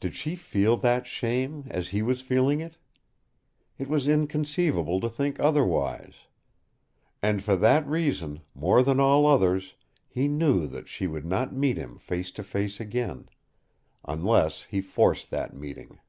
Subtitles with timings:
[0.00, 2.78] Did she feel that shame as he was feeling it?
[3.78, 6.16] It was inconceivable to think otherwise.
[7.22, 9.76] And for that reason, more than all others,
[10.08, 13.28] he knew that she would not meet him face to face again
[14.04, 16.00] unless he forced that meeting.